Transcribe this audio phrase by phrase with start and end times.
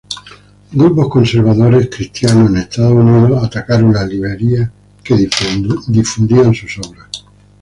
[0.71, 4.67] Grupos conservadores cristianos en Estados Unidos atacaron las librerías
[5.03, 7.07] que difundían sus obras.